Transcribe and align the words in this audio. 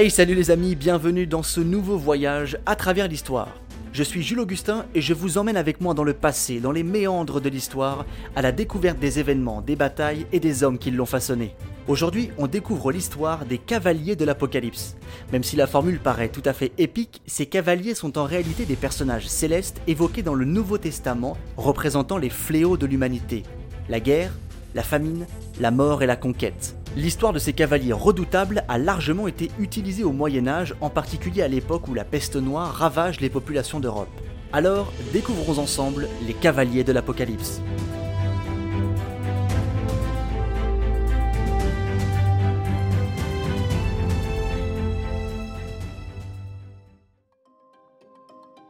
Hey 0.00 0.12
salut 0.12 0.36
les 0.36 0.52
amis, 0.52 0.76
bienvenue 0.76 1.26
dans 1.26 1.42
ce 1.42 1.58
nouveau 1.58 1.98
voyage 1.98 2.56
à 2.66 2.76
travers 2.76 3.08
l'histoire. 3.08 3.48
Je 3.92 4.04
suis 4.04 4.22
Jules 4.22 4.38
Augustin 4.38 4.86
et 4.94 5.00
je 5.00 5.12
vous 5.12 5.38
emmène 5.38 5.56
avec 5.56 5.80
moi 5.80 5.92
dans 5.92 6.04
le 6.04 6.14
passé, 6.14 6.60
dans 6.60 6.70
les 6.70 6.84
méandres 6.84 7.40
de 7.40 7.48
l'histoire, 7.48 8.06
à 8.36 8.42
la 8.42 8.52
découverte 8.52 9.00
des 9.00 9.18
événements, 9.18 9.60
des 9.60 9.74
batailles 9.74 10.24
et 10.30 10.38
des 10.38 10.62
hommes 10.62 10.78
qui 10.78 10.92
l'ont 10.92 11.04
façonné. 11.04 11.56
Aujourd'hui, 11.88 12.30
on 12.38 12.46
découvre 12.46 12.92
l'histoire 12.92 13.44
des 13.44 13.58
cavaliers 13.58 14.14
de 14.14 14.24
l'Apocalypse. 14.24 14.94
Même 15.32 15.42
si 15.42 15.56
la 15.56 15.66
formule 15.66 15.98
paraît 15.98 16.28
tout 16.28 16.44
à 16.44 16.52
fait 16.52 16.70
épique, 16.78 17.20
ces 17.26 17.46
cavaliers 17.46 17.96
sont 17.96 18.18
en 18.18 18.24
réalité 18.24 18.66
des 18.66 18.76
personnages 18.76 19.26
célestes 19.26 19.80
évoqués 19.88 20.22
dans 20.22 20.34
le 20.34 20.44
Nouveau 20.44 20.78
Testament 20.78 21.36
représentant 21.56 22.18
les 22.18 22.30
fléaux 22.30 22.76
de 22.76 22.86
l'humanité. 22.86 23.42
La 23.88 23.98
guerre, 23.98 24.30
la 24.76 24.84
famine, 24.84 25.26
la 25.58 25.72
mort 25.72 26.04
et 26.04 26.06
la 26.06 26.14
conquête. 26.14 26.77
L'histoire 26.96 27.32
de 27.32 27.38
ces 27.38 27.52
cavaliers 27.52 27.92
redoutables 27.92 28.64
a 28.66 28.78
largement 28.78 29.28
été 29.28 29.50
utilisée 29.58 30.04
au 30.04 30.12
Moyen 30.12 30.48
Âge, 30.48 30.74
en 30.80 30.90
particulier 30.90 31.42
à 31.42 31.48
l'époque 31.48 31.86
où 31.86 31.94
la 31.94 32.04
peste 32.04 32.36
noire 32.36 32.74
ravage 32.74 33.20
les 33.20 33.28
populations 33.28 33.78
d'Europe. 33.78 34.08
Alors, 34.52 34.92
découvrons 35.12 35.60
ensemble 35.62 36.08
les 36.26 36.34
cavaliers 36.34 36.84
de 36.84 36.92
l'Apocalypse. 36.92 37.60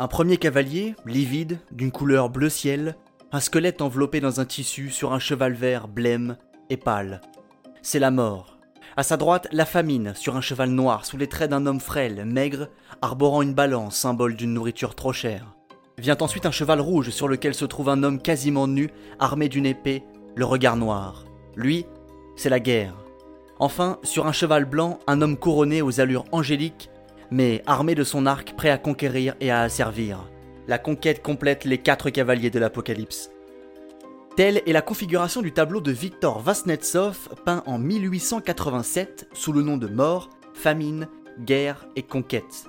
Un 0.01 0.07
premier 0.07 0.37
cavalier, 0.37 0.95
livide, 1.07 1.59
d'une 1.73 1.91
couleur 1.91 2.31
bleu 2.31 2.49
ciel, 2.49 2.97
un 3.33 3.41
squelette 3.41 3.83
enveloppé 3.83 4.21
dans 4.21 4.41
un 4.41 4.45
tissu 4.45 4.91
sur 4.91 5.13
un 5.13 5.19
cheval 5.19 5.55
vert 5.55 5.89
blême 5.89 6.37
et 6.71 6.77
pâle 6.77 7.21
c'est 7.83 7.99
la 7.99 8.11
mort. 8.11 8.59
À 8.97 9.03
sa 9.03 9.17
droite, 9.17 9.47
la 9.53 9.65
famine, 9.65 10.13
sur 10.17 10.37
un 10.37 10.41
cheval 10.41 10.71
noir, 10.71 11.05
sous 11.05 11.17
les 11.17 11.29
traits 11.29 11.51
d'un 11.51 11.67
homme 11.67 11.81
frêle, 11.81 12.25
maigre, 12.25 12.69
arborant 13.01 13.43
une 13.43 13.55
balance, 13.55 13.97
symbole 13.97 14.35
d'une 14.35 14.55
nourriture 14.55 14.95
trop 14.95 15.13
chère. 15.13 15.55
Vient 15.99 16.17
ensuite 16.21 16.47
un 16.47 16.51
cheval 16.51 16.81
rouge 16.81 17.11
sur 17.11 17.29
lequel 17.29 17.55
se 17.55 17.65
trouve 17.65 17.89
un 17.89 18.03
homme 18.03 18.21
quasiment 18.21 18.67
nu, 18.67 18.91
armé 19.19 19.49
d'une 19.49 19.67
épée, 19.67 20.03
le 20.35 20.45
regard 20.45 20.77
noir. 20.77 21.25
Lui, 21.55 21.87
c'est 22.37 22.49
la 22.49 22.61
guerre. 22.61 22.95
Enfin, 23.59 23.99
sur 24.03 24.27
un 24.27 24.33
cheval 24.33 24.65
blanc, 24.65 24.99
un 25.07 25.23
homme 25.23 25.37
couronné 25.37 25.83
aux 25.83 26.01
allures 26.01 26.25
angéliques, 26.33 26.91
mais 27.31 27.63
armé 27.67 27.95
de 27.95 28.05
son 28.05 28.27
arc 28.27 28.55
prêt 28.57 28.71
à 28.71 28.79
conquérir 28.79 29.35
et 29.41 29.51
à 29.51 29.63
asservir. 29.63 30.29
La 30.67 30.79
conquête 30.79 31.23
complète 31.23 31.65
les 31.65 31.79
quatre 31.79 32.11
cavaliers 32.11 32.51
de 32.51 32.59
l'Apocalypse. 32.59 33.31
Telle 34.39 34.63
est 34.67 34.73
la 34.73 34.83
configuration 34.83 35.43
du 35.43 35.51
tableau 35.51 35.81
de 35.81 35.91
Viktor 35.91 36.39
Vasnetsov, 36.39 37.29
peint 37.45 37.65
en 37.67 37.77
1887 37.77 39.31
sous 39.33 39.53
le 39.53 39.63
nom 39.63 39.77
de 39.77 39.89
Mort, 39.89 40.31
Famine, 40.55 41.09
Guerre 41.41 41.89
et 41.97 42.05
Conquête. 42.05 42.67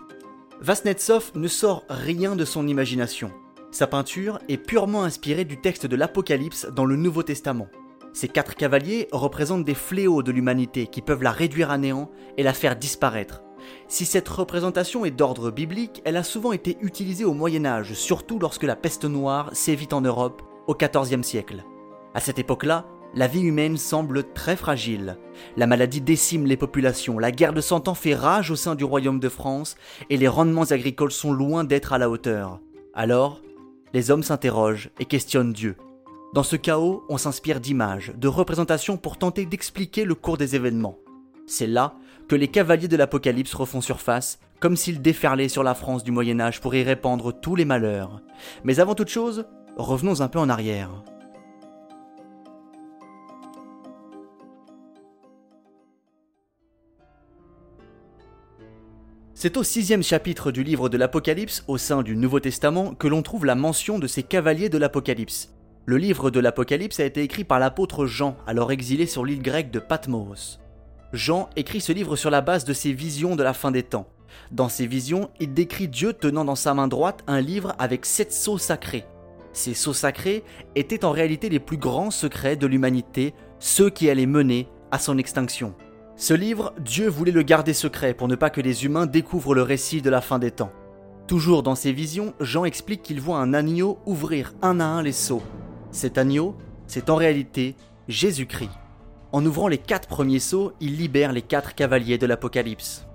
Vasnetsov 0.61 1.29
ne 1.35 1.47
sort 1.47 1.83
rien 1.87 2.35
de 2.35 2.43
son 2.43 2.67
imagination. 2.67 3.29
Sa 3.69 3.85
peinture 3.85 4.39
est 4.49 4.57
purement 4.57 5.03
inspirée 5.03 5.45
du 5.45 5.61
texte 5.61 5.85
de 5.85 5.95
l'Apocalypse 5.95 6.65
dans 6.75 6.85
le 6.85 6.95
Nouveau 6.95 7.21
Testament. 7.21 7.67
Ces 8.13 8.29
quatre 8.29 8.55
cavaliers 8.55 9.07
représentent 9.11 9.63
des 9.63 9.75
fléaux 9.75 10.23
de 10.23 10.31
l'humanité 10.31 10.87
qui 10.87 11.03
peuvent 11.03 11.21
la 11.21 11.31
réduire 11.31 11.69
à 11.69 11.77
néant 11.77 12.09
et 12.37 12.41
la 12.41 12.53
faire 12.53 12.77
disparaître. 12.77 13.43
Si 13.87 14.05
cette 14.05 14.27
représentation 14.27 15.05
est 15.05 15.11
d'ordre 15.11 15.51
biblique, 15.51 16.01
elle 16.03 16.17
a 16.17 16.23
souvent 16.23 16.51
été 16.51 16.79
utilisée 16.81 17.25
au 17.25 17.35
Moyen 17.35 17.65
Âge, 17.65 17.93
surtout 17.93 18.39
lorsque 18.39 18.63
la 18.63 18.75
peste 18.75 19.05
noire 19.05 19.51
sévit 19.53 19.89
en 19.91 20.01
Europe 20.01 20.41
au 20.69 20.75
XIVe 20.75 21.23
siècle. 21.23 21.65
À 22.13 22.19
cette 22.19 22.37
époque-là, 22.37 22.85
la 23.15 23.25
vie 23.25 23.41
humaine 23.41 23.75
semble 23.75 24.31
très 24.33 24.55
fragile. 24.55 25.17
La 25.57 25.65
maladie 25.65 25.99
décime 25.99 26.45
les 26.45 26.57
populations, 26.57 27.17
la 27.17 27.31
guerre 27.31 27.53
de 27.53 27.61
Cent 27.61 27.87
Ans 27.87 27.95
fait 27.95 28.13
rage 28.13 28.51
au 28.51 28.55
sein 28.55 28.75
du 28.75 28.83
royaume 28.83 29.19
de 29.19 29.29
France, 29.29 29.77
et 30.11 30.17
les 30.17 30.27
rendements 30.27 30.65
agricoles 30.69 31.11
sont 31.11 31.33
loin 31.33 31.63
d'être 31.63 31.91
à 31.91 31.97
la 31.97 32.07
hauteur. 32.07 32.59
Alors, 32.93 33.41
les 33.95 34.11
hommes 34.11 34.21
s'interrogent 34.21 34.91
et 34.99 35.05
questionnent 35.05 35.53
Dieu. 35.53 35.75
Dans 36.35 36.43
ce 36.43 36.55
chaos, 36.55 37.03
on 37.09 37.17
s'inspire 37.17 37.59
d'images, 37.59 38.13
de 38.15 38.27
représentations 38.27 38.97
pour 38.97 39.17
tenter 39.17 39.47
d'expliquer 39.47 40.05
le 40.05 40.13
cours 40.13 40.37
des 40.37 40.55
événements. 40.55 40.99
C'est 41.47 41.65
là 41.65 41.95
que 42.27 42.35
les 42.35 42.47
cavaliers 42.47 42.87
de 42.87 42.95
l'Apocalypse 42.95 43.55
refont 43.55 43.81
surface, 43.81 44.37
comme 44.59 44.75
s'ils 44.75 45.01
déferlaient 45.01 45.49
sur 45.49 45.63
la 45.63 45.73
France 45.73 46.03
du 46.03 46.11
Moyen 46.11 46.39
Âge 46.39 46.61
pour 46.61 46.75
y 46.75 46.83
répandre 46.83 47.33
tous 47.33 47.55
les 47.55 47.65
malheurs. 47.65 48.21
Mais 48.63 48.79
avant 48.79 48.93
toute 48.93 49.09
chose, 49.09 49.47
revenons 49.77 50.21
un 50.21 50.27
peu 50.27 50.39
en 50.39 50.49
arrière. 50.49 51.03
C'est 59.41 59.55
au 59.55 59.63
sixième 59.63 60.03
chapitre 60.03 60.51
du 60.51 60.63
livre 60.63 60.89
de 60.89 60.97
l'Apocalypse, 60.97 61.63
au 61.69 61.77
sein 61.77 62.03
du 62.03 62.17
Nouveau 62.17 62.41
Testament, 62.41 62.93
que 62.93 63.07
l'on 63.07 63.21
trouve 63.21 63.45
la 63.45 63.55
mention 63.55 63.97
de 63.97 64.05
ces 64.05 64.21
cavaliers 64.21 64.67
de 64.67 64.77
l'Apocalypse. 64.77 65.53
Le 65.85 65.95
livre 65.95 66.29
de 66.29 66.41
l'Apocalypse 66.41 66.99
a 66.99 67.05
été 67.05 67.23
écrit 67.23 67.45
par 67.45 67.57
l'apôtre 67.57 68.05
Jean, 68.05 68.35
alors 68.47 68.73
exilé 68.73 69.05
sur 69.05 69.23
l'île 69.23 69.41
grecque 69.41 69.71
de 69.71 69.79
Patmos. 69.79 70.59
Jean 71.13 71.49
écrit 71.55 71.79
ce 71.79 71.93
livre 71.93 72.17
sur 72.17 72.29
la 72.29 72.41
base 72.41 72.65
de 72.65 72.73
ses 72.73 72.91
visions 72.91 73.37
de 73.37 73.43
la 73.43 73.53
fin 73.53 73.71
des 73.71 73.83
temps. 73.83 74.09
Dans 74.51 74.67
ses 74.67 74.87
visions, 74.87 75.29
il 75.39 75.53
décrit 75.53 75.87
Dieu 75.87 76.11
tenant 76.11 76.43
dans 76.43 76.55
sa 76.55 76.73
main 76.73 76.89
droite 76.89 77.23
un 77.25 77.39
livre 77.39 77.75
avec 77.79 78.05
sept 78.05 78.33
sceaux 78.33 78.57
sacrés, 78.57 79.05
ces 79.53 79.73
sceaux 79.73 79.93
sacrés 79.93 80.43
étaient 80.75 81.05
en 81.05 81.11
réalité 81.11 81.49
les 81.49 81.59
plus 81.59 81.77
grands 81.77 82.11
secrets 82.11 82.55
de 82.55 82.67
l'humanité, 82.67 83.33
ceux 83.59 83.89
qui 83.89 84.09
allaient 84.09 84.25
mener 84.25 84.67
à 84.91 84.99
son 84.99 85.17
extinction. 85.17 85.75
Ce 86.15 86.33
livre, 86.33 86.73
Dieu 86.79 87.07
voulait 87.07 87.31
le 87.31 87.43
garder 87.43 87.73
secret 87.73 88.13
pour 88.13 88.27
ne 88.27 88.35
pas 88.35 88.49
que 88.49 88.61
les 88.61 88.85
humains 88.85 89.05
découvrent 89.05 89.55
le 89.55 89.63
récit 89.63 90.01
de 90.01 90.09
la 90.09 90.21
fin 90.21 90.39
des 90.39 90.51
temps. 90.51 90.71
Toujours 91.27 91.63
dans 91.63 91.75
ses 91.75 91.93
visions, 91.93 92.33
Jean 92.39 92.65
explique 92.65 93.03
qu'il 93.03 93.21
voit 93.21 93.39
un 93.39 93.53
agneau 93.53 93.99
ouvrir 94.05 94.53
un 94.61 94.79
à 94.79 94.85
un 94.85 95.01
les 95.01 95.11
sceaux. 95.11 95.43
Cet 95.91 96.17
agneau, 96.17 96.55
c'est 96.87 97.09
en 97.09 97.15
réalité 97.15 97.75
Jésus-Christ. 98.07 98.71
En 99.31 99.45
ouvrant 99.45 99.67
les 99.67 99.77
quatre 99.77 100.07
premiers 100.07 100.39
sceaux, 100.39 100.73
il 100.79 100.97
libère 100.97 101.31
les 101.31 101.43
quatre 101.43 101.75
cavaliers 101.75 102.17
de 102.17 102.25
l'Apocalypse. 102.25 103.05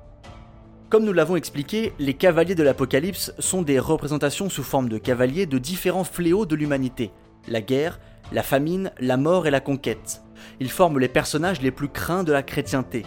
Comme 0.90 1.04
nous 1.04 1.12
l'avons 1.12 1.36
expliqué, 1.36 1.92
les 1.98 2.14
cavaliers 2.14 2.54
de 2.54 2.62
l'Apocalypse 2.62 3.32
sont 3.38 3.62
des 3.62 3.78
représentations 3.78 4.48
sous 4.48 4.62
forme 4.62 4.88
de 4.88 4.98
cavaliers 4.98 5.46
de 5.46 5.58
différents 5.58 6.04
fléaux 6.04 6.46
de 6.46 6.54
l'humanité. 6.54 7.10
La 7.48 7.62
guerre, 7.62 7.98
la 8.32 8.42
famine, 8.42 8.92
la 9.00 9.16
mort 9.16 9.46
et 9.46 9.50
la 9.50 9.60
conquête. 9.60 10.22
Ils 10.60 10.70
forment 10.70 10.98
les 10.98 11.08
personnages 11.08 11.62
les 11.62 11.70
plus 11.70 11.88
craints 11.88 12.22
de 12.22 12.32
la 12.32 12.42
chrétienté. 12.42 13.04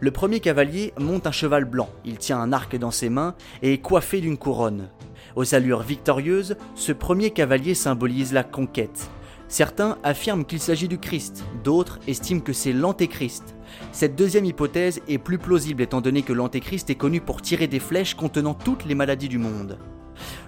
Le 0.00 0.10
premier 0.10 0.40
cavalier 0.40 0.94
monte 0.98 1.26
un 1.26 1.32
cheval 1.32 1.66
blanc, 1.66 1.90
il 2.04 2.16
tient 2.16 2.40
un 2.40 2.52
arc 2.52 2.74
dans 2.76 2.90
ses 2.90 3.10
mains 3.10 3.34
et 3.62 3.74
est 3.74 3.78
coiffé 3.78 4.20
d'une 4.20 4.38
couronne. 4.38 4.88
Aux 5.36 5.54
allures 5.54 5.82
victorieuses, 5.82 6.56
ce 6.74 6.92
premier 6.92 7.30
cavalier 7.30 7.74
symbolise 7.74 8.32
la 8.32 8.42
conquête. 8.42 9.10
Certains 9.46 9.98
affirment 10.04 10.46
qu'il 10.46 10.60
s'agit 10.60 10.88
du 10.88 10.98
Christ, 10.98 11.44
d'autres 11.64 11.98
estiment 12.06 12.40
que 12.40 12.54
c'est 12.54 12.72
l'Antéchrist. 12.72 13.54
Cette 13.92 14.14
deuxième 14.14 14.44
hypothèse 14.44 15.00
est 15.08 15.18
plus 15.18 15.38
plausible 15.38 15.82
étant 15.82 16.00
donné 16.00 16.22
que 16.22 16.32
l'Antéchrist 16.32 16.90
est 16.90 16.94
connu 16.94 17.20
pour 17.20 17.42
tirer 17.42 17.66
des 17.66 17.80
flèches 17.80 18.14
contenant 18.14 18.54
toutes 18.54 18.84
les 18.84 18.94
maladies 18.94 19.28
du 19.28 19.38
monde. 19.38 19.78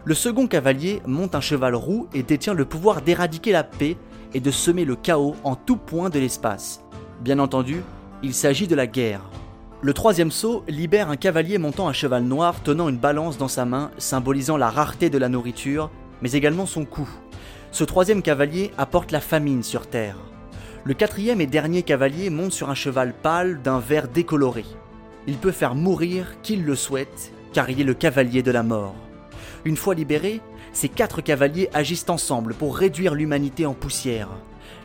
Le 0.05 0.15
second 0.15 0.47
cavalier 0.47 1.03
monte 1.07 1.35
un 1.35 1.41
cheval 1.41 1.75
roux 1.75 2.07
et 2.15 2.23
détient 2.23 2.55
le 2.55 2.65
pouvoir 2.65 3.03
d'éradiquer 3.03 3.53
la 3.53 3.65
paix 3.65 3.97
et 4.33 4.41
de 4.41 4.51
semer 4.51 4.85
le 4.85 4.97
chaos 4.97 5.35
en 5.45 5.57
tout 5.57 5.77
point 5.77 6.09
de 6.09 6.19
l'espace. 6.19 6.83
Bien 7.21 7.39
entendu, 7.39 7.83
il 8.23 8.33
s'agit 8.33 8.69
de 8.69 8.77
la 8.77 8.87
guerre. 8.87 9.23
Le 9.81 9.93
troisième 9.93 10.31
saut 10.31 10.63
libère 10.69 11.11
un 11.11 11.17
cavalier 11.17 11.59
montant 11.59 11.89
un 11.89 11.93
cheval 11.93 12.23
noir 12.23 12.63
tenant 12.63 12.89
une 12.89 12.99
balance 12.99 13.39
dans 13.39 13.49
sa 13.49 13.65
main, 13.65 13.91
symbolisant 13.99 14.57
la 14.57 14.71
rareté 14.71 15.11
de 15.11 15.19
la 15.19 15.29
nourriture, 15.29 15.91
mais 16.21 16.33
également 16.33 16.67
son 16.67 16.85
coût. 16.85 17.11
Ce 17.73 17.83
troisième 17.83 18.23
cavalier 18.23 18.71
apporte 18.79 19.11
la 19.11 19.21
famine 19.21 19.65
sur 19.65 19.89
Terre. 19.89 20.17
Le 20.85 20.95
quatrième 20.95 21.41
et 21.41 21.47
dernier 21.47 21.85
cavalier 21.85 22.29
monte 22.29 22.51
sur 22.51 22.69
un 22.69 22.75
cheval 22.75 23.15
pâle 23.15 23.63
d'un 23.63 23.79
vert 23.79 24.09
décoloré. 24.09 24.65
Il 25.29 25.37
peut 25.37 25.53
faire 25.53 25.77
mourir 25.77 26.35
qui 26.43 26.57
le 26.57 26.75
souhaite, 26.75 27.33
car 27.53 27.71
il 27.71 27.81
est 27.81 27.85
le 27.85 27.95
cavalier 27.95 28.43
de 28.43 28.51
la 28.51 28.65
mort. 28.65 28.97
Une 29.65 29.77
fois 29.77 29.95
libéré, 29.95 30.41
ces 30.73 30.89
quatre 30.89 31.21
cavaliers 31.21 31.71
agissent 31.73 32.09
ensemble 32.09 32.55
pour 32.55 32.77
réduire 32.77 33.15
l'humanité 33.15 33.65
en 33.65 33.75
poussière. 33.75 34.29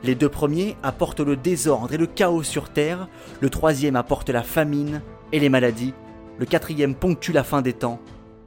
Les 0.03 0.13
deux 0.13 0.29
premiers 0.29 0.77
apportent 0.83 1.21
le 1.21 1.35
désordre 1.35 1.91
et 1.91 1.97
le 1.97 2.05
chaos 2.05 2.43
sur 2.43 2.69
Terre, 2.69 3.07
le 3.41 3.49
troisième 3.49 3.95
apporte 3.95 4.29
la 4.29 4.43
famine 4.43 5.01
et 5.31 5.39
les 5.39 5.49
maladies, 5.49 5.95
le 6.37 6.45
quatrième 6.45 6.93
ponctue 6.93 7.31
la 7.31 7.43
fin 7.43 7.63
des 7.63 7.73
temps 7.73 7.99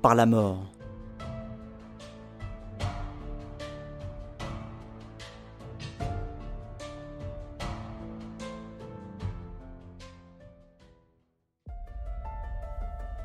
par 0.03 0.15
la 0.15 0.27
mort. 0.27 0.71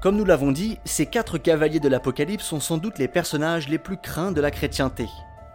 Comme 0.05 0.17
nous 0.17 0.25
l'avons 0.25 0.51
dit, 0.51 0.77
ces 0.85 1.07
quatre 1.07 1.39
cavaliers 1.39 1.79
de 1.79 1.89
l'Apocalypse 1.89 2.45
sont 2.45 2.59
sans 2.59 2.77
doute 2.77 2.99
les 2.99 3.07
personnages 3.07 3.67
les 3.67 3.79
plus 3.79 3.97
craints 3.97 4.31
de 4.31 4.39
la 4.39 4.51
chrétienté. 4.51 5.07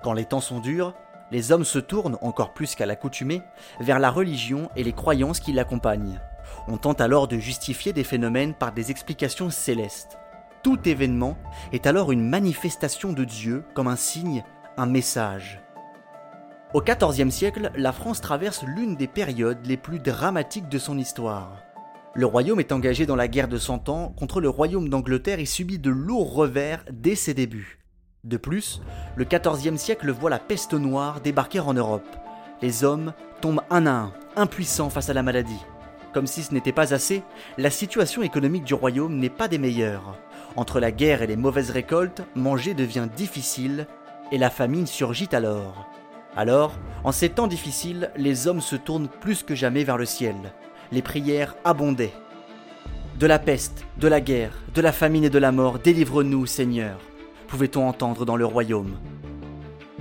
Quand 0.02 0.12
les 0.12 0.25
temps 0.25 0.41
sont 0.41 0.58
durs, 0.58 0.93
les 1.31 1.52
hommes 1.52 1.62
se 1.64 1.79
tournent, 1.79 2.19
encore 2.20 2.52
plus 2.52 2.75
qu'à 2.75 2.85
l'accoutumée, 2.85 3.43
vers 3.79 4.00
la 4.00 4.11
religion 4.11 4.69
et 4.75 4.82
les 4.82 4.93
croyances 4.93 5.38
qui 5.38 5.52
l'accompagnent. 5.52 6.20
On 6.67 6.79
tente 6.79 7.00
alors 7.00 7.29
de 7.29 7.38
justifier 7.38 7.93
des 7.93 8.02
phénomènes 8.02 8.55
par 8.55 8.73
des 8.73 8.91
explications 8.91 9.50
célestes. 9.50 10.19
Tout 10.64 10.81
événement 10.88 11.38
est 11.70 11.87
alors 11.87 12.11
une 12.11 12.29
manifestation 12.29 13.12
de 13.12 13.23
Dieu 13.23 13.62
comme 13.75 13.87
un 13.87 13.94
signe, 13.94 14.43
un 14.76 14.87
message. 14.87 15.61
Au 16.75 16.82
XIVe 16.82 17.31
siècle, 17.31 17.70
la 17.76 17.93
France 17.93 18.20
traverse 18.20 18.64
l'une 18.64 18.96
des 18.96 19.06
périodes 19.06 19.64
les 19.64 19.76
plus 19.76 20.00
dramatiques 20.00 20.69
de 20.69 20.79
son 20.81 20.99
histoire. 20.99 21.69
Le 22.14 22.26
royaume 22.26 22.58
est 22.58 22.72
engagé 22.72 23.06
dans 23.06 23.14
la 23.14 23.28
guerre 23.28 23.46
de 23.46 23.56
Cent 23.56 23.88
Ans 23.88 24.12
contre 24.18 24.40
le 24.40 24.48
royaume 24.48 24.88
d'Angleterre 24.88 25.38
et 25.38 25.44
subit 25.44 25.78
de 25.78 25.90
lourds 25.90 26.34
revers 26.34 26.84
dès 26.90 27.14
ses 27.14 27.34
débuts. 27.34 27.78
De 28.24 28.36
plus, 28.36 28.82
le 29.14 29.24
XIVe 29.24 29.76
siècle 29.76 30.10
voit 30.10 30.28
la 30.28 30.40
peste 30.40 30.74
noire 30.74 31.20
débarquer 31.20 31.60
en 31.60 31.72
Europe. 31.72 32.16
Les 32.62 32.82
hommes 32.82 33.12
tombent 33.40 33.62
un 33.70 33.86
à 33.86 33.90
un, 33.90 34.12
impuissants 34.34 34.90
face 34.90 35.08
à 35.08 35.14
la 35.14 35.22
maladie. 35.22 35.64
Comme 36.12 36.26
si 36.26 36.42
ce 36.42 36.52
n'était 36.52 36.72
pas 36.72 36.92
assez, 36.92 37.22
la 37.58 37.70
situation 37.70 38.22
économique 38.22 38.64
du 38.64 38.74
royaume 38.74 39.16
n'est 39.16 39.30
pas 39.30 39.46
des 39.46 39.58
meilleures. 39.58 40.18
Entre 40.56 40.80
la 40.80 40.90
guerre 40.90 41.22
et 41.22 41.28
les 41.28 41.36
mauvaises 41.36 41.70
récoltes, 41.70 42.22
manger 42.34 42.74
devient 42.74 43.08
difficile 43.16 43.86
et 44.32 44.38
la 44.38 44.50
famine 44.50 44.88
surgit 44.88 45.28
alors. 45.30 45.88
Alors, 46.36 46.72
en 47.04 47.12
ces 47.12 47.28
temps 47.28 47.46
difficiles, 47.46 48.10
les 48.16 48.48
hommes 48.48 48.60
se 48.60 48.74
tournent 48.74 49.08
plus 49.08 49.44
que 49.44 49.54
jamais 49.54 49.84
vers 49.84 49.96
le 49.96 50.06
ciel. 50.06 50.52
Les 50.92 51.02
prières 51.02 51.54
abondaient. 51.64 52.12
De 53.19 53.26
la 53.26 53.38
peste, 53.38 53.84
de 53.98 54.08
la 54.08 54.20
guerre, 54.20 54.52
de 54.75 54.81
la 54.81 54.92
famine 54.92 55.25
et 55.25 55.31
de 55.31 55.38
la 55.38 55.52
mort, 55.52 55.78
délivre-nous, 55.78 56.46
Seigneur, 56.46 56.98
pouvait-on 57.46 57.87
entendre 57.87 58.25
dans 58.25 58.37
le 58.37 58.46
royaume. 58.46 58.96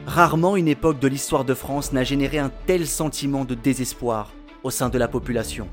Rarement 0.08 0.56
une 0.56 0.68
époque 0.68 1.00
de 1.00 1.08
l'histoire 1.08 1.46
de 1.46 1.54
France 1.54 1.94
n'a 1.94 2.04
généré 2.04 2.40
un 2.40 2.52
tel 2.66 2.88
sentiment 2.88 3.46
de 3.46 3.54
désespoir 3.54 4.32
au 4.64 4.72
sein 4.72 4.90
de 4.90 4.98
la 4.98 5.08
population. 5.08 5.68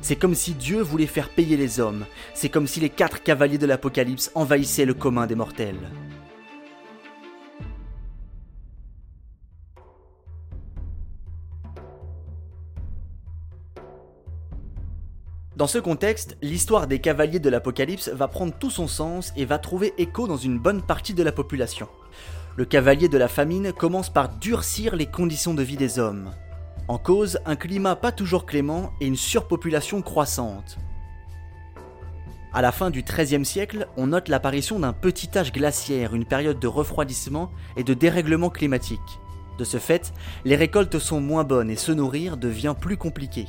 C'est 0.00 0.16
comme 0.16 0.34
si 0.34 0.54
Dieu 0.54 0.80
voulait 0.80 1.06
faire 1.06 1.28
payer 1.28 1.56
les 1.56 1.80
hommes, 1.80 2.06
c'est 2.32 2.48
comme 2.48 2.66
si 2.66 2.80
les 2.80 2.88
quatre 2.88 3.22
cavaliers 3.22 3.58
de 3.58 3.66
l'Apocalypse 3.66 4.30
envahissaient 4.34 4.86
le 4.86 4.94
commun 4.94 5.26
des 5.26 5.34
mortels. 5.34 5.90
Dans 15.56 15.68
ce 15.68 15.78
contexte, 15.78 16.36
l'histoire 16.42 16.88
des 16.88 16.98
cavaliers 16.98 17.38
de 17.38 17.48
l'Apocalypse 17.48 18.08
va 18.08 18.26
prendre 18.26 18.52
tout 18.58 18.70
son 18.70 18.88
sens 18.88 19.32
et 19.36 19.44
va 19.44 19.58
trouver 19.58 19.94
écho 19.98 20.26
dans 20.26 20.36
une 20.36 20.58
bonne 20.58 20.82
partie 20.82 21.14
de 21.14 21.22
la 21.22 21.30
population. 21.30 21.86
Le 22.56 22.64
cavalier 22.64 23.08
de 23.08 23.18
la 23.18 23.28
famine 23.28 23.72
commence 23.72 24.12
par 24.12 24.30
durcir 24.30 24.96
les 24.96 25.06
conditions 25.06 25.54
de 25.54 25.62
vie 25.62 25.76
des 25.76 26.00
hommes. 26.00 26.32
En 26.88 26.98
cause, 26.98 27.38
un 27.46 27.54
climat 27.54 27.94
pas 27.94 28.10
toujours 28.10 28.46
clément 28.46 28.92
et 29.00 29.06
une 29.06 29.16
surpopulation 29.16 30.02
croissante. 30.02 30.76
À 32.52 32.60
la 32.60 32.72
fin 32.72 32.90
du 32.90 33.04
XIIIe 33.04 33.44
siècle, 33.44 33.86
on 33.96 34.08
note 34.08 34.28
l'apparition 34.28 34.80
d'un 34.80 34.92
petit 34.92 35.38
âge 35.38 35.52
glaciaire, 35.52 36.16
une 36.16 36.24
période 36.24 36.58
de 36.58 36.66
refroidissement 36.66 37.52
et 37.76 37.84
de 37.84 37.94
dérèglement 37.94 38.50
climatique. 38.50 39.20
De 39.56 39.62
ce 39.62 39.78
fait, 39.78 40.12
les 40.44 40.56
récoltes 40.56 40.98
sont 40.98 41.20
moins 41.20 41.44
bonnes 41.44 41.70
et 41.70 41.76
se 41.76 41.92
nourrir 41.92 42.36
devient 42.36 42.74
plus 42.78 42.96
compliqué. 42.96 43.46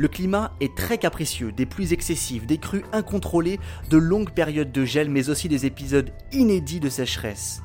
Le 0.00 0.08
climat 0.08 0.52
est 0.60 0.74
très 0.74 0.96
capricieux, 0.96 1.52
des 1.52 1.66
pluies 1.66 1.92
excessives, 1.92 2.46
des 2.46 2.56
crues 2.56 2.86
incontrôlées, 2.90 3.60
de 3.90 3.98
longues 3.98 4.30
périodes 4.30 4.72
de 4.72 4.86
gel, 4.86 5.10
mais 5.10 5.28
aussi 5.28 5.46
des 5.46 5.66
épisodes 5.66 6.10
inédits 6.32 6.80
de 6.80 6.88
sécheresse. 6.88 7.62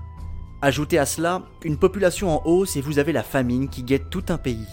Ajoutez 0.61 0.99
à 0.99 1.05
cela 1.05 1.43
une 1.63 1.77
population 1.77 2.29
en 2.35 2.45
hausse 2.45 2.75
et 2.75 2.81
vous 2.81 2.99
avez 2.99 3.13
la 3.13 3.23
famine 3.23 3.69
qui 3.69 3.83
guette 3.83 4.09
tout 4.09 4.25
un 4.27 4.37
pays. 4.37 4.67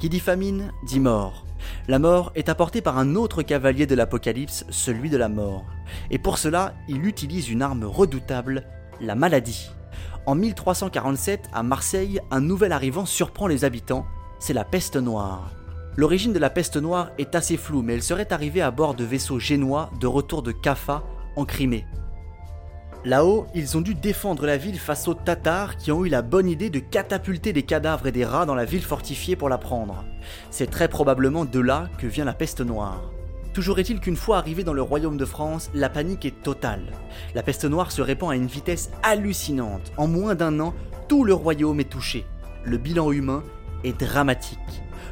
Qui 0.00 0.08
dit 0.08 0.18
famine 0.18 0.72
dit 0.84 0.98
mort. 0.98 1.46
La 1.86 2.00
mort 2.00 2.32
est 2.34 2.48
apportée 2.48 2.80
par 2.80 2.98
un 2.98 3.14
autre 3.14 3.42
cavalier 3.42 3.86
de 3.86 3.94
l'Apocalypse, 3.94 4.64
celui 4.70 5.08
de 5.08 5.18
la 5.18 5.28
mort. 5.28 5.66
Et 6.10 6.18
pour 6.18 6.38
cela, 6.38 6.74
il 6.88 7.06
utilise 7.06 7.48
une 7.48 7.62
arme 7.62 7.84
redoutable, 7.84 8.64
la 9.00 9.14
maladie. 9.14 9.70
En 10.26 10.34
1347, 10.34 11.48
à 11.52 11.62
Marseille, 11.62 12.20
un 12.30 12.40
nouvel 12.40 12.72
arrivant 12.72 13.06
surprend 13.06 13.46
les 13.46 13.64
habitants, 13.64 14.06
c'est 14.38 14.52
la 14.52 14.64
peste 14.64 14.96
noire. 14.96 15.50
L'origine 15.96 16.32
de 16.32 16.38
la 16.38 16.50
peste 16.50 16.76
noire 16.76 17.10
est 17.18 17.34
assez 17.34 17.56
floue, 17.56 17.82
mais 17.82 17.94
elle 17.94 18.02
serait 18.02 18.32
arrivée 18.32 18.62
à 18.62 18.70
bord 18.70 18.94
de 18.94 19.04
vaisseaux 19.04 19.38
génois 19.38 19.90
de 20.00 20.06
retour 20.06 20.42
de 20.42 20.52
Kaffa, 20.52 21.02
en 21.36 21.44
Crimée. 21.44 21.84
Là-haut, 23.04 23.46
ils 23.54 23.78
ont 23.78 23.80
dû 23.80 23.94
défendre 23.94 24.44
la 24.44 24.58
ville 24.58 24.78
face 24.78 25.08
aux 25.08 25.14
Tatars 25.14 25.76
qui 25.78 25.90
ont 25.90 26.04
eu 26.04 26.10
la 26.10 26.20
bonne 26.20 26.48
idée 26.48 26.68
de 26.68 26.80
catapulter 26.80 27.54
des 27.54 27.62
cadavres 27.62 28.06
et 28.06 28.12
des 28.12 28.26
rats 28.26 28.44
dans 28.44 28.54
la 28.54 28.66
ville 28.66 28.82
fortifiée 28.82 29.36
pour 29.36 29.48
la 29.48 29.56
prendre. 29.56 30.04
C'est 30.50 30.70
très 30.70 30.88
probablement 30.88 31.46
de 31.46 31.60
là 31.60 31.88
que 31.98 32.06
vient 32.06 32.26
la 32.26 32.34
peste 32.34 32.60
noire. 32.60 33.10
Toujours 33.52 33.80
est-il 33.80 33.98
qu'une 33.98 34.16
fois 34.16 34.38
arrivé 34.38 34.62
dans 34.62 34.72
le 34.72 34.82
royaume 34.82 35.16
de 35.16 35.24
France, 35.24 35.70
la 35.74 35.88
panique 35.88 36.24
est 36.24 36.42
totale. 36.42 36.92
La 37.34 37.42
peste 37.42 37.64
noire 37.64 37.90
se 37.90 38.00
répand 38.00 38.30
à 38.30 38.36
une 38.36 38.46
vitesse 38.46 38.90
hallucinante. 39.02 39.92
En 39.96 40.06
moins 40.06 40.36
d'un 40.36 40.60
an, 40.60 40.72
tout 41.08 41.24
le 41.24 41.34
royaume 41.34 41.80
est 41.80 41.90
touché. 41.90 42.24
Le 42.62 42.78
bilan 42.78 43.10
humain 43.10 43.42
est 43.82 43.98
dramatique. 43.98 44.58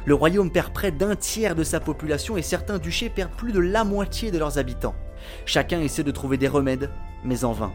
Le 0.05 0.13
royaume 0.13 0.51
perd 0.51 0.71
près 0.71 0.91
d'un 0.91 1.17
tiers 1.17 1.53
de 1.53 1.65
sa 1.65 1.81
population 1.81 2.37
et 2.37 2.41
certains 2.41 2.77
duchés 2.77 3.09
perdent 3.09 3.35
plus 3.35 3.51
de 3.51 3.59
la 3.59 3.83
moitié 3.83 4.31
de 4.31 4.37
leurs 4.37 4.57
habitants. 4.57 4.95
Chacun 5.45 5.81
essaie 5.81 6.03
de 6.03 6.11
trouver 6.11 6.37
des 6.37 6.47
remèdes, 6.47 6.89
mais 7.25 7.43
en 7.43 7.51
vain. 7.51 7.73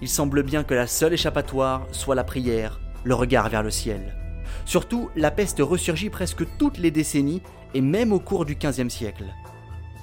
Il 0.00 0.08
semble 0.08 0.42
bien 0.42 0.64
que 0.64 0.74
la 0.74 0.88
seule 0.88 1.12
échappatoire 1.12 1.86
soit 1.92 2.16
la 2.16 2.24
prière, 2.24 2.80
le 3.04 3.14
regard 3.14 3.48
vers 3.48 3.62
le 3.62 3.70
ciel. 3.70 4.16
Surtout, 4.64 5.10
la 5.14 5.30
peste 5.30 5.60
ressurgit 5.60 6.10
presque 6.10 6.44
toutes 6.58 6.78
les 6.78 6.90
décennies 6.90 7.42
et 7.74 7.80
même 7.80 8.12
au 8.12 8.18
cours 8.18 8.44
du 8.44 8.56
XVe 8.56 8.88
siècle. 8.88 9.26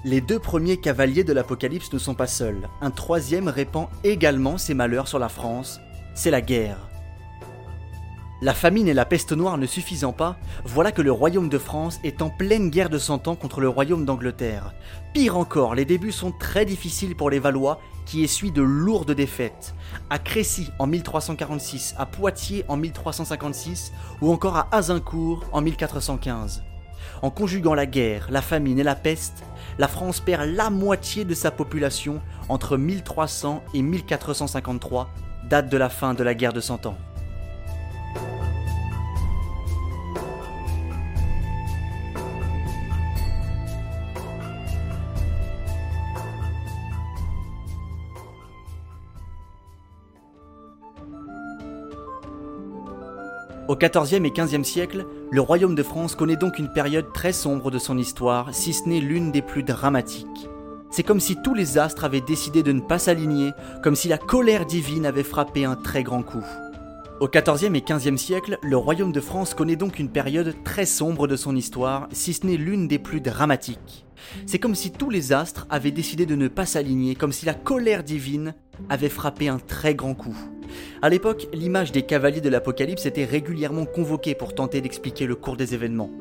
Les 0.06 0.22
deux 0.22 0.40
premiers 0.40 0.78
cavaliers 0.78 1.26
de 1.26 1.34
l'Apocalypse 1.34 1.92
ne 1.92 2.00
sont 2.00 2.16
pas 2.16 2.26
seuls. 2.26 2.70
Un 2.80 2.90
troisième 2.90 3.50
répand 3.50 3.90
également 4.06 4.58
ses 4.58 4.74
malheurs 4.74 5.10
sur 5.10 5.20
la 5.20 5.28
France. 5.28 5.82
C'est 6.16 6.32
la 6.32 6.40
guerre. 6.40 6.88
La 8.42 8.54
famine 8.54 8.88
et 8.88 8.94
la 8.94 9.04
peste 9.04 9.34
noire 9.34 9.58
ne 9.58 9.66
suffisant 9.66 10.14
pas, 10.14 10.38
voilà 10.64 10.94
que 10.94 11.02
le 11.02 11.12
royaume 11.12 11.50
de 11.50 11.58
France 11.58 12.00
est 12.06 12.22
en 12.22 12.30
pleine 12.30 12.70
guerre 12.70 12.90
de 12.90 12.98
cent 12.98 13.28
ans 13.28 13.36
contre 13.36 13.60
le 13.60 13.68
royaume 13.68 14.06
d'Angleterre. 14.06 14.74
Pire 15.14 15.36
encore, 15.36 15.76
les 15.76 15.84
débuts 15.84 16.14
sont 16.14 16.32
très 16.32 16.64
difficiles 16.64 17.18
pour 17.18 17.30
les 17.30 17.40
Valois 17.40 17.82
qui 18.06 18.24
essuient 18.24 18.54
de 18.54 18.62
lourdes 18.62 19.12
défaites. 19.12 19.76
À 20.10 20.18
Crécy 20.18 20.70
en 20.80 20.88
1346, 20.88 21.96
à 21.98 22.06
Poitiers 22.06 22.64
en 22.70 22.78
1356 22.78 23.92
ou 24.22 24.32
encore 24.32 24.56
à 24.56 24.70
Azincourt 24.72 25.44
en 25.52 25.60
1415. 25.60 26.64
En 27.22 27.30
conjuguant 27.30 27.74
la 27.74 27.86
guerre, 27.86 28.28
la 28.30 28.42
famine 28.42 28.80
et 28.80 28.84
la 28.84 28.96
peste, 28.96 29.44
la 29.78 29.88
France 29.88 30.20
perd 30.20 30.50
la 30.50 30.70
moitié 30.70 31.26
de 31.26 31.34
sa 31.34 31.52
population 31.52 32.22
entre 32.50 32.78
1300 32.78 33.64
et 33.74 33.82
1453, 33.82 35.10
date 35.50 35.70
de 35.70 35.78
la 35.78 35.90
fin 35.90 36.14
de 36.14 36.24
la 36.24 36.34
guerre 36.34 36.54
de 36.54 36.62
Cent 36.62 36.86
Ans. 36.86 36.98
Au 53.70 53.76
XIVe 53.76 54.26
et 54.26 54.32
XVe 54.32 54.64
siècle, 54.64 55.06
le 55.32 55.42
royaume 55.42 55.76
de 55.76 55.84
France 55.84 56.16
connaît 56.16 56.36
donc 56.36 56.58
une 56.58 56.72
période 56.72 57.14
très 57.14 57.34
sombre 57.34 57.70
de 57.70 57.78
son 57.78 58.00
histoire, 58.00 58.54
si 58.54 58.74
ce 58.74 58.90
n'est 58.90 59.00
l'une 59.00 59.32
des 59.32 59.44
plus 59.44 59.62
dramatiques. 59.62 60.50
C'est 60.90 61.04
comme 61.04 61.20
si 61.20 61.38
tous 61.44 61.54
les 61.54 61.78
astres 61.78 62.04
avaient 62.04 62.20
décidé 62.20 62.64
de 62.64 62.72
ne 62.72 62.82
pas 62.82 62.98
s'aligner, 62.98 63.52
comme 63.84 63.96
si 63.96 64.08
la 64.08 64.18
colère 64.18 64.66
divine 64.66 65.06
avait 65.06 65.22
frappé 65.22 65.66
un 65.66 65.76
très 65.76 66.02
grand 66.02 66.24
coup. 66.24 66.44
Au 67.20 67.28
XIVe 67.28 67.76
et 67.76 67.82
XVe 67.82 68.16
siècle, 68.16 68.58
le 68.62 68.78
royaume 68.78 69.12
de 69.12 69.20
France 69.20 69.54
connaît 69.54 69.76
donc 69.76 70.00
une 70.00 70.10
période 70.10 70.56
très 70.64 70.86
sombre 70.86 71.28
de 71.28 71.36
son 71.36 71.54
histoire, 71.54 72.08
si 72.14 72.32
ce 72.32 72.46
n'est 72.46 72.56
l'une 72.56 72.88
des 72.88 72.98
plus 72.98 73.20
dramatiques. 73.20 74.06
C'est 74.46 74.58
comme 74.58 74.76
si 74.76 74.92
tous 74.92 75.10
les 75.10 75.34
astres 75.34 75.68
avaient 75.70 75.92
décidé 75.92 76.26
de 76.26 76.36
ne 76.36 76.48
pas 76.48 76.66
s'aligner, 76.66 77.16
comme 77.16 77.34
si 77.34 77.46
la 77.46 77.54
colère 77.54 78.06
divine 78.06 78.56
avait 78.88 79.10
frappé 79.10 79.50
un 79.50 79.60
très 79.60 79.96
grand 79.96 80.14
coup. 80.14 80.38
À 81.02 81.10
l'époque, 81.10 81.50
l'image 81.52 81.92
des 81.92 82.04
cavaliers 82.04 82.40
de 82.40 82.48
l'Apocalypse 82.48 83.06
était 83.06 83.26
régulièrement 83.26 83.86
convoquée 83.86 84.34
pour 84.34 84.56
tenter 84.56 84.80
d'expliquer 84.80 85.26
le 85.26 85.36
cours 85.36 85.58
des 85.58 85.74
événements. 85.74 86.12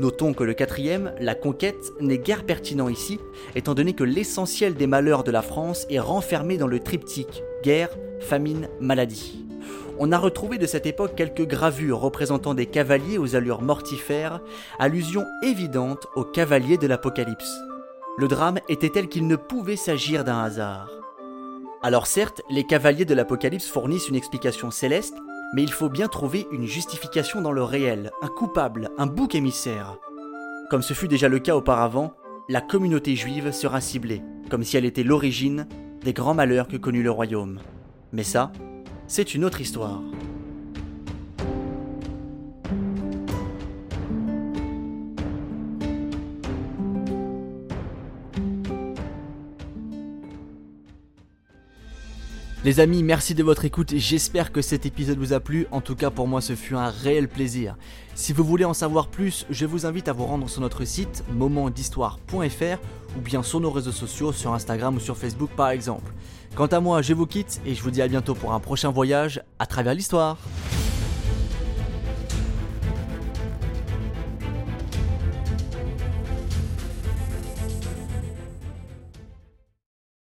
Notons 0.00 0.34
que 0.34 0.42
le 0.42 0.54
quatrième, 0.54 1.12
la 1.20 1.36
conquête, 1.36 1.92
n'est 2.00 2.18
guère 2.18 2.44
pertinent 2.44 2.88
ici, 2.88 3.20
étant 3.54 3.74
donné 3.74 3.92
que 3.92 4.04
l'essentiel 4.04 4.74
des 4.74 4.88
malheurs 4.88 5.22
de 5.22 5.30
la 5.30 5.42
France 5.42 5.86
est 5.88 6.00
renfermé 6.00 6.56
dans 6.56 6.66
le 6.66 6.80
triptyque 6.80 7.44
guerre, 7.62 7.90
famine, 8.18 8.68
maladie. 8.80 9.47
On 10.00 10.12
a 10.12 10.18
retrouvé 10.18 10.58
de 10.58 10.66
cette 10.66 10.86
époque 10.86 11.16
quelques 11.16 11.46
gravures 11.46 11.98
représentant 11.98 12.54
des 12.54 12.66
cavaliers 12.66 13.18
aux 13.18 13.34
allures 13.34 13.62
mortifères, 13.62 14.40
allusion 14.78 15.24
évidente 15.42 16.06
aux 16.14 16.22
cavaliers 16.22 16.78
de 16.78 16.86
l'Apocalypse. 16.86 17.52
Le 18.16 18.28
drame 18.28 18.60
était 18.68 18.90
tel 18.90 19.08
qu'il 19.08 19.26
ne 19.26 19.34
pouvait 19.34 19.74
s'agir 19.74 20.22
d'un 20.22 20.40
hasard. 20.40 20.88
Alors 21.82 22.06
certes, 22.06 22.42
les 22.48 22.64
cavaliers 22.64 23.04
de 23.04 23.14
l'Apocalypse 23.14 23.66
fournissent 23.66 24.08
une 24.08 24.14
explication 24.14 24.70
céleste, 24.70 25.16
Mais 25.54 25.62
il 25.62 25.72
faut 25.72 25.88
bien 25.88 26.08
trouver 26.08 26.46
une 26.52 26.66
justification 26.66 27.40
dans 27.40 27.52
le 27.52 27.62
réel, 27.62 28.10
un 28.20 28.28
coupable, 28.28 28.90
un 28.98 29.06
bouc 29.06 29.34
émissaire. 29.34 29.96
Comme 30.68 30.82
ce 30.82 30.92
fut 30.92 31.08
déjà 31.08 31.26
le 31.28 31.38
cas 31.38 31.56
auparavant, 31.56 32.12
la 32.50 32.60
communauté 32.60 33.16
juive 33.16 33.50
sera 33.50 33.80
ciblée, 33.80 34.20
comme 34.50 34.62
si 34.62 34.76
elle 34.76 34.84
était 34.84 35.04
l'origine 35.04 35.66
des 36.04 36.12
grands 36.12 36.34
malheurs 36.34 36.68
que 36.68 36.76
connut 36.76 37.02
le 37.02 37.10
royaume. 37.10 37.60
Mais 38.12 38.24
ça, 38.24 38.52
c'est 39.08 39.34
une 39.34 39.44
autre 39.44 39.60
histoire. 39.60 40.02
Les 52.68 52.80
amis, 52.80 53.02
merci 53.02 53.34
de 53.34 53.42
votre 53.42 53.64
écoute 53.64 53.94
j'espère 53.96 54.52
que 54.52 54.60
cet 54.60 54.84
épisode 54.84 55.16
vous 55.16 55.32
a 55.32 55.40
plu. 55.40 55.66
En 55.70 55.80
tout 55.80 55.96
cas, 55.96 56.10
pour 56.10 56.28
moi, 56.28 56.42
ce 56.42 56.54
fut 56.54 56.74
un 56.74 56.90
réel 56.90 57.26
plaisir. 57.26 57.78
Si 58.14 58.34
vous 58.34 58.44
voulez 58.44 58.66
en 58.66 58.74
savoir 58.74 59.08
plus, 59.08 59.46
je 59.48 59.64
vous 59.64 59.86
invite 59.86 60.06
à 60.06 60.12
vous 60.12 60.26
rendre 60.26 60.50
sur 60.50 60.60
notre 60.60 60.84
site 60.84 61.24
momentdhistoire.fr 61.32 62.78
ou 63.16 63.20
bien 63.22 63.42
sur 63.42 63.60
nos 63.60 63.70
réseaux 63.70 63.90
sociaux, 63.90 64.32
sur 64.32 64.52
Instagram 64.52 64.96
ou 64.96 65.00
sur 65.00 65.16
Facebook 65.16 65.48
par 65.56 65.70
exemple. 65.70 66.12
Quant 66.56 66.66
à 66.66 66.80
moi, 66.80 67.00
je 67.00 67.14
vous 67.14 67.24
quitte 67.24 67.58
et 67.64 67.74
je 67.74 67.82
vous 67.82 67.90
dis 67.90 68.02
à 68.02 68.08
bientôt 68.08 68.34
pour 68.34 68.52
un 68.52 68.60
prochain 68.60 68.90
voyage 68.90 69.40
à 69.58 69.64
travers 69.64 69.94
l'histoire. 69.94 70.36